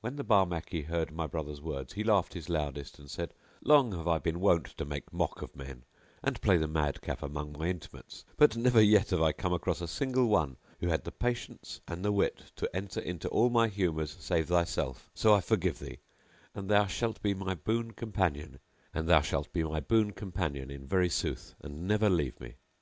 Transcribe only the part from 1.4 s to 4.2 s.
words he laughed his loudest and said, "Long have I